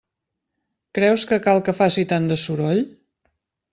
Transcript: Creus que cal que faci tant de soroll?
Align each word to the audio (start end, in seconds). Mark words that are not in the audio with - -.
Creus 0.99 1.25
que 1.31 1.39
cal 1.49 1.63
que 1.67 1.77
faci 1.83 2.07
tant 2.13 2.27
de 2.33 2.39
soroll? 2.45 2.83